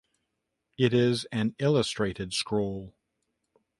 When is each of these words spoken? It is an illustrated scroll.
It 0.79 0.95
is 0.95 1.25
an 1.31 1.53
illustrated 1.59 2.33
scroll. 2.33 2.95